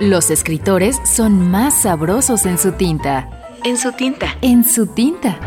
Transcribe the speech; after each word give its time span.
Los 0.00 0.30
escritores 0.30 0.98
son 1.04 1.50
más 1.50 1.82
sabrosos 1.82 2.46
en 2.46 2.56
su 2.56 2.72
tinta. 2.72 3.28
En 3.64 3.76
su 3.76 3.92
tinta. 3.92 4.34
En 4.40 4.64
su 4.64 4.86
tinta. 4.86 5.38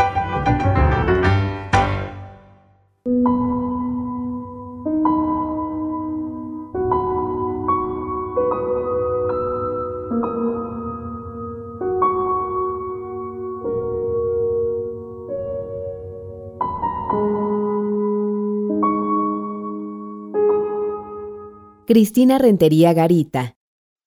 Cristina 21.88 22.38
Rentería 22.38 22.94
Garita. 22.94 23.56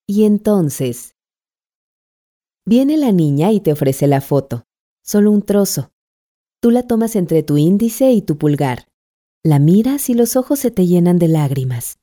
Y 0.07 0.25
entonces... 0.25 1.15
Viene 2.65 2.97
la 2.97 3.13
niña 3.13 3.53
y 3.53 3.61
te 3.61 3.73
ofrece 3.73 4.07
la 4.07 4.21
foto, 4.21 4.65
solo 5.03 5.31
un 5.31 5.43
trozo. 5.43 5.93
Tú 6.61 6.71
la 6.71 6.83
tomas 6.83 7.15
entre 7.15 7.43
tu 7.43 7.57
índice 7.59 8.11
y 8.13 8.23
tu 8.23 8.39
pulgar. 8.39 8.89
La 9.45 9.61
miras 9.61 10.11
y 10.11 10.15
los 10.15 10.35
ojos 10.35 10.59
se 10.59 10.73
te 10.73 10.87
llenan 10.87 11.19
de 11.19 11.29
lágrimas. 11.29 11.99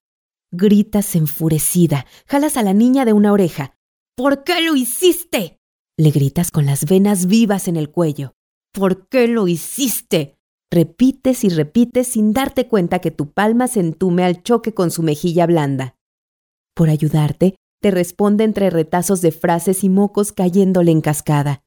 Gritas 0.52 1.16
enfurecida, 1.16 2.06
jalas 2.28 2.56
a 2.56 2.64
la 2.64 2.74
niña 2.74 3.04
de 3.04 3.12
una 3.12 3.34
oreja. 3.34 3.76
¿Por 4.16 4.44
qué 4.44 4.62
lo 4.62 4.76
hiciste? 4.76 5.60
Le 5.98 6.12
gritas 6.12 6.52
con 6.52 6.66
las 6.66 6.86
venas 6.86 7.26
vivas 7.26 7.68
en 7.68 7.76
el 7.76 7.92
cuello. 7.92 8.34
¿Por 8.72 9.08
qué 9.10 9.28
lo 9.28 9.48
hiciste? 9.48 10.38
Repites 10.72 11.44
y 11.44 11.50
repites 11.50 12.08
sin 12.08 12.34
darte 12.34 12.68
cuenta 12.68 13.00
que 13.00 13.12
tu 13.12 13.32
palma 13.32 13.68
se 13.68 13.80
entume 13.80 14.24
al 14.24 14.44
choque 14.44 14.74
con 14.74 14.92
su 14.92 15.04
mejilla 15.04 15.46
blanda. 15.46 15.98
Por 16.74 16.90
ayudarte, 16.90 17.56
te 17.84 17.92
responde 17.92 18.46
entre 18.46 18.70
retazos 18.70 19.20
de 19.20 19.34
frases 19.34 19.84
y 19.84 19.90
mocos 19.90 20.32
cayéndole 20.32 20.90
en 20.90 21.02
cascada. 21.02 21.66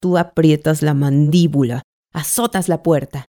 Tú 0.00 0.16
aprietas 0.16 0.82
la 0.82 0.94
mandíbula, 0.94 1.82
azotas 2.12 2.68
la 2.68 2.84
puerta. 2.84 3.24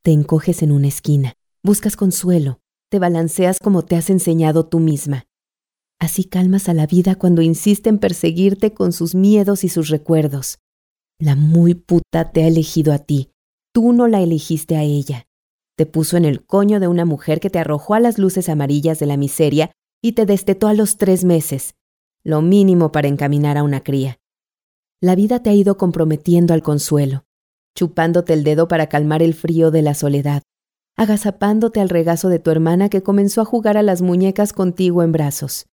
Te 0.00 0.12
encoges 0.12 0.62
en 0.62 0.72
una 0.72 0.88
esquina, 0.88 1.34
buscas 1.62 1.96
consuelo, 1.96 2.60
te 2.88 2.98
balanceas 2.98 3.58
como 3.58 3.82
te 3.82 3.96
has 3.96 4.08
enseñado 4.08 4.64
tú 4.64 4.80
misma. 4.80 5.26
Así 6.00 6.24
calmas 6.24 6.70
a 6.70 6.74
la 6.74 6.86
vida 6.86 7.16
cuando 7.16 7.42
insiste 7.42 7.90
en 7.90 7.98
perseguirte 7.98 8.72
con 8.72 8.94
sus 8.94 9.14
miedos 9.14 9.62
y 9.62 9.68
sus 9.68 9.90
recuerdos. 9.90 10.58
La 11.18 11.36
muy 11.36 11.74
puta 11.74 12.32
te 12.32 12.44
ha 12.44 12.48
elegido 12.48 12.94
a 12.94 12.98
ti, 12.98 13.28
tú 13.74 13.92
no 13.92 14.08
la 14.08 14.22
elegiste 14.22 14.74
a 14.76 14.84
ella. 14.84 15.26
Te 15.76 15.84
puso 15.84 16.16
en 16.16 16.24
el 16.24 16.46
coño 16.46 16.80
de 16.80 16.88
una 16.88 17.04
mujer 17.04 17.40
que 17.40 17.50
te 17.50 17.58
arrojó 17.58 17.92
a 17.92 18.00
las 18.00 18.16
luces 18.16 18.48
amarillas 18.48 18.98
de 18.98 19.06
la 19.06 19.18
miseria 19.18 19.70
y 20.02 20.12
te 20.12 20.26
destetó 20.26 20.66
a 20.66 20.74
los 20.74 20.96
tres 20.96 21.24
meses, 21.24 21.74
lo 22.24 22.42
mínimo 22.42 22.92
para 22.92 23.08
encaminar 23.08 23.56
a 23.56 23.62
una 23.62 23.82
cría. 23.82 24.18
La 25.00 25.14
vida 25.14 25.42
te 25.42 25.50
ha 25.50 25.54
ido 25.54 25.76
comprometiendo 25.76 26.54
al 26.54 26.62
consuelo, 26.62 27.24
chupándote 27.76 28.32
el 28.32 28.44
dedo 28.44 28.68
para 28.68 28.88
calmar 28.88 29.22
el 29.22 29.34
frío 29.34 29.70
de 29.70 29.82
la 29.82 29.94
soledad, 29.94 30.42
agazapándote 30.96 31.80
al 31.80 31.88
regazo 31.88 32.28
de 32.28 32.38
tu 32.38 32.50
hermana 32.50 32.88
que 32.88 33.02
comenzó 33.02 33.40
a 33.40 33.44
jugar 33.44 33.76
a 33.76 33.82
las 33.82 34.02
muñecas 34.02 34.52
contigo 34.52 35.02
en 35.02 35.12
brazos. 35.12 35.66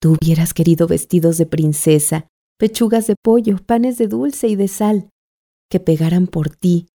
Tú 0.00 0.16
hubieras 0.20 0.54
querido 0.54 0.86
vestidos 0.86 1.38
de 1.38 1.46
princesa, 1.46 2.28
pechugas 2.58 3.06
de 3.06 3.16
pollo, 3.20 3.58
panes 3.64 3.98
de 3.98 4.06
dulce 4.06 4.48
y 4.48 4.56
de 4.56 4.68
sal, 4.68 5.08
que 5.70 5.80
pegaran 5.80 6.26
por 6.26 6.50
ti, 6.50 6.88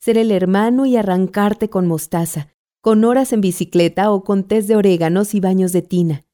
ser 0.00 0.18
el 0.18 0.30
hermano 0.30 0.86
y 0.86 0.96
arrancarte 0.96 1.68
con 1.68 1.86
mostaza, 1.86 2.53
con 2.84 3.02
horas 3.04 3.32
en 3.32 3.40
bicicleta 3.40 4.10
o 4.10 4.24
con 4.24 4.44
test 4.44 4.68
de 4.68 4.76
oréganos 4.76 5.34
y 5.34 5.40
baños 5.40 5.72
de 5.72 5.80
tina. 5.80 6.26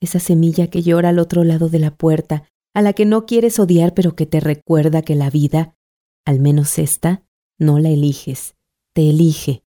Esa 0.00 0.18
semilla 0.18 0.66
que 0.66 0.82
llora 0.82 1.10
al 1.10 1.20
otro 1.20 1.44
lado 1.44 1.68
de 1.68 1.78
la 1.78 1.92
puerta, 1.92 2.42
a 2.74 2.82
la 2.82 2.92
que 2.92 3.04
no 3.04 3.24
quieres 3.24 3.60
odiar 3.60 3.94
pero 3.94 4.16
que 4.16 4.26
te 4.26 4.40
recuerda 4.40 5.02
que 5.02 5.14
la 5.14 5.30
vida, 5.30 5.76
al 6.24 6.40
menos 6.40 6.80
esta, 6.80 7.22
no 7.56 7.78
la 7.78 7.90
eliges, 7.90 8.56
te 8.94 9.08
elige. 9.08 9.62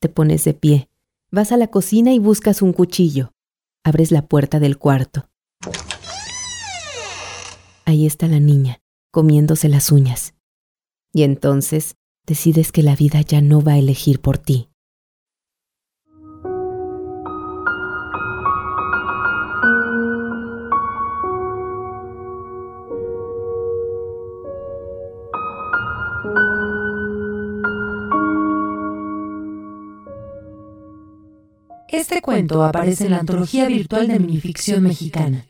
Te 0.00 0.08
pones 0.08 0.42
de 0.44 0.54
pie, 0.54 0.88
vas 1.30 1.52
a 1.52 1.58
la 1.58 1.66
cocina 1.66 2.14
y 2.14 2.18
buscas 2.18 2.62
un 2.62 2.72
cuchillo. 2.72 3.34
Abres 3.84 4.10
la 4.10 4.26
puerta 4.26 4.58
del 4.58 4.78
cuarto. 4.78 5.28
Ahí 7.84 8.06
está 8.06 8.26
la 8.26 8.40
niña, 8.40 8.80
comiéndose 9.10 9.68
las 9.68 9.92
uñas. 9.92 10.32
Y 11.12 11.24
entonces 11.24 11.96
decides 12.24 12.72
que 12.72 12.82
la 12.82 12.96
vida 12.96 13.20
ya 13.20 13.42
no 13.42 13.60
va 13.60 13.72
a 13.72 13.78
elegir 13.78 14.22
por 14.22 14.38
ti. 14.38 14.71
Este 32.02 32.20
cuento 32.20 32.64
aparece 32.64 33.04
en 33.04 33.12
la 33.12 33.20
antología 33.20 33.68
virtual 33.68 34.08
de 34.08 34.18
minificción 34.18 34.82
mexicana. 34.82 35.46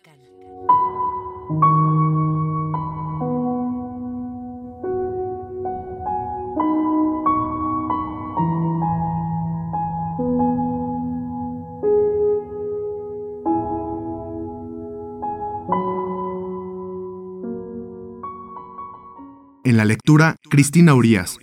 En 19.64 19.78
la 19.78 19.86
lectura, 19.86 20.36
Cristina 20.50 20.92
Urias. 20.92 21.38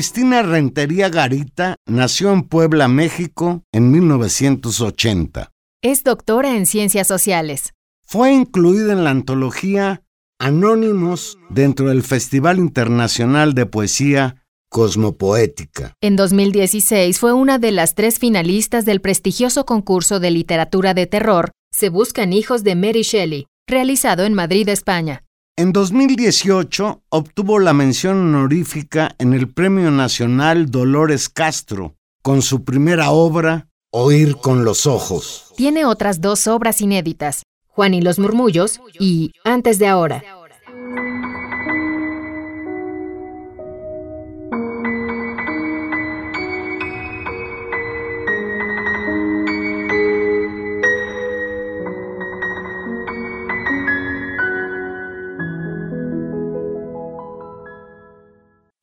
Cristina 0.00 0.40
Rentería 0.42 1.10
Garita 1.10 1.76
nació 1.84 2.32
en 2.32 2.44
Puebla, 2.44 2.88
México, 2.88 3.64
en 3.70 3.90
1980. 3.90 5.50
Es 5.82 6.04
doctora 6.04 6.56
en 6.56 6.64
ciencias 6.64 7.06
sociales. 7.06 7.74
Fue 8.06 8.32
incluida 8.32 8.94
en 8.94 9.04
la 9.04 9.10
antología 9.10 10.02
Anónimos 10.38 11.36
dentro 11.50 11.88
del 11.88 12.02
Festival 12.02 12.58
Internacional 12.58 13.52
de 13.52 13.66
Poesía 13.66 14.42
Cosmopoética. 14.70 15.92
En 16.00 16.16
2016 16.16 17.18
fue 17.18 17.34
una 17.34 17.58
de 17.58 17.70
las 17.70 17.94
tres 17.94 18.18
finalistas 18.18 18.86
del 18.86 19.02
prestigioso 19.02 19.66
concurso 19.66 20.18
de 20.18 20.30
literatura 20.30 20.94
de 20.94 21.08
terror 21.08 21.50
Se 21.70 21.90
Buscan 21.90 22.32
Hijos 22.32 22.64
de 22.64 22.74
Mary 22.74 23.02
Shelley, 23.02 23.48
realizado 23.66 24.24
en 24.24 24.32
Madrid, 24.32 24.66
España. 24.70 25.24
En 25.60 25.74
2018 25.74 27.02
obtuvo 27.10 27.58
la 27.58 27.74
mención 27.74 28.16
honorífica 28.16 29.14
en 29.18 29.34
el 29.34 29.52
Premio 29.52 29.90
Nacional 29.90 30.70
Dolores 30.70 31.28
Castro 31.28 31.96
con 32.22 32.40
su 32.40 32.64
primera 32.64 33.10
obra, 33.10 33.68
Oír 33.92 34.36
con 34.36 34.64
los 34.64 34.86
Ojos. 34.86 35.52
Tiene 35.58 35.84
otras 35.84 36.22
dos 36.22 36.46
obras 36.46 36.80
inéditas, 36.80 37.42
Juan 37.66 37.92
y 37.92 38.00
los 38.00 38.18
Murmullos 38.18 38.80
y 38.98 39.32
Antes 39.44 39.78
de 39.78 39.86
ahora. 39.86 40.24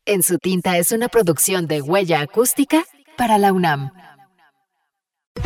En 0.09 0.23
su 0.23 0.37
tinta 0.37 0.77
es 0.77 0.93
una 0.93 1.09
producción 1.09 1.67
de 1.67 1.81
huella 1.81 2.21
acústica 2.21 2.85
para 3.17 3.37
la 3.37 3.51
UNAM. 3.51 3.91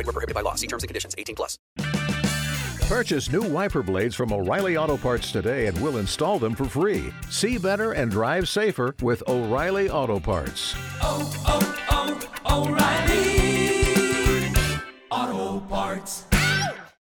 Void 0.00 0.06
were 0.06 0.12
prohibited 0.12 0.34
by 0.34 0.40
law. 0.40 0.54
See 0.54 0.66
terms 0.66 0.82
and 0.82 0.88
conditions. 0.88 1.14
18 1.18 1.36
plus. 1.36 1.58
Purchase 2.88 3.30
new 3.30 3.42
wiper 3.42 3.82
blades 3.82 4.14
from 4.16 4.32
O'Reilly 4.32 4.76
Auto 4.76 4.96
Parts 4.96 5.30
today 5.30 5.66
and 5.66 5.80
we'll 5.80 5.98
install 5.98 6.38
them 6.38 6.54
for 6.54 6.64
free. 6.64 7.12
See 7.28 7.58
better 7.58 7.92
and 7.92 8.10
drive 8.10 8.48
safer 8.48 8.96
with 9.02 9.22
O'Reilly 9.28 9.90
Auto 9.90 10.18
Parts. 10.18 10.74
oh, 11.02 11.30
oh, 11.46 12.24
oh 12.48 12.66
O'Reilly 12.66 14.50
Auto 15.10 15.60
Parts. 15.66 16.24